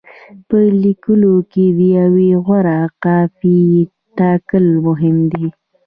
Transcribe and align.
په 0.47 0.57
لیکلو 0.83 1.33
کې 1.51 1.65
د 1.77 1.79
یوې 1.99 2.29
غوره 2.43 2.79
قافیې 3.03 3.79
ټاکل 4.17 4.65
مهم 4.87 5.17
دي. 5.31 5.45